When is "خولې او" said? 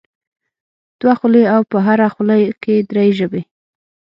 1.19-1.61